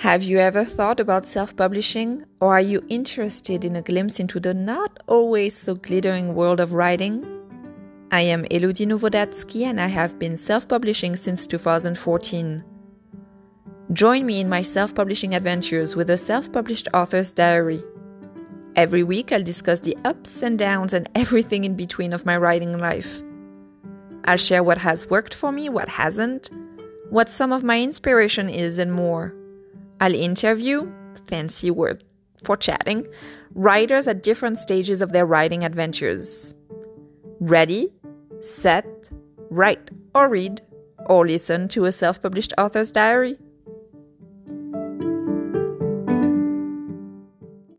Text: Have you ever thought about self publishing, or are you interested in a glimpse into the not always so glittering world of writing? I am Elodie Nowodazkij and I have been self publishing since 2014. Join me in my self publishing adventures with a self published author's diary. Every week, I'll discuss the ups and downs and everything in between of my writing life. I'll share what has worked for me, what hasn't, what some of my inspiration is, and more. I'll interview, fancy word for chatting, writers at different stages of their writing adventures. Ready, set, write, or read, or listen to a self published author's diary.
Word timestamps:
Have 0.00 0.22
you 0.22 0.38
ever 0.38 0.66
thought 0.66 1.00
about 1.00 1.26
self 1.26 1.56
publishing, 1.56 2.26
or 2.38 2.52
are 2.52 2.60
you 2.60 2.84
interested 2.90 3.64
in 3.64 3.76
a 3.76 3.80
glimpse 3.80 4.20
into 4.20 4.38
the 4.38 4.52
not 4.52 5.02
always 5.06 5.54
so 5.54 5.74
glittering 5.74 6.34
world 6.34 6.60
of 6.60 6.74
writing? 6.74 7.24
I 8.10 8.20
am 8.20 8.44
Elodie 8.50 8.84
Nowodazkij 8.84 9.62
and 9.64 9.80
I 9.80 9.86
have 9.86 10.18
been 10.18 10.36
self 10.36 10.68
publishing 10.68 11.16
since 11.16 11.46
2014. 11.46 12.62
Join 13.94 14.26
me 14.26 14.38
in 14.38 14.50
my 14.50 14.60
self 14.60 14.94
publishing 14.94 15.34
adventures 15.34 15.96
with 15.96 16.10
a 16.10 16.18
self 16.18 16.52
published 16.52 16.88
author's 16.92 17.32
diary. 17.32 17.82
Every 18.76 19.02
week, 19.02 19.32
I'll 19.32 19.42
discuss 19.42 19.80
the 19.80 19.96
ups 20.04 20.42
and 20.42 20.58
downs 20.58 20.92
and 20.92 21.08
everything 21.14 21.64
in 21.64 21.74
between 21.74 22.12
of 22.12 22.26
my 22.26 22.36
writing 22.36 22.76
life. 22.76 23.22
I'll 24.26 24.36
share 24.36 24.62
what 24.62 24.76
has 24.76 25.08
worked 25.08 25.32
for 25.32 25.50
me, 25.52 25.70
what 25.70 25.88
hasn't, 25.88 26.50
what 27.08 27.30
some 27.30 27.50
of 27.50 27.64
my 27.64 27.80
inspiration 27.80 28.50
is, 28.50 28.76
and 28.76 28.92
more. 28.92 29.34
I'll 30.00 30.14
interview, 30.14 30.90
fancy 31.26 31.70
word 31.70 32.04
for 32.44 32.56
chatting, 32.56 33.06
writers 33.54 34.06
at 34.06 34.22
different 34.22 34.58
stages 34.58 35.00
of 35.00 35.12
their 35.12 35.26
writing 35.26 35.64
adventures. 35.64 36.54
Ready, 37.40 37.92
set, 38.40 39.10
write, 39.50 39.90
or 40.14 40.28
read, 40.28 40.60
or 41.06 41.26
listen 41.26 41.68
to 41.68 41.86
a 41.86 41.92
self 41.92 42.20
published 42.22 42.52
author's 42.58 42.90
diary. 42.90 43.38